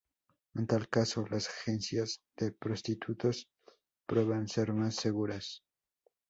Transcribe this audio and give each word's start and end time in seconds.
En 0.55 0.65
tal 0.65 0.89
caso, 0.89 1.27
las 1.29 1.47
agencias 1.47 2.23
de 2.35 2.51
prostitutos 2.51 3.47
prueban 4.07 4.47
ser 4.47 4.73
más 4.73 4.95
seguras. 4.95 5.61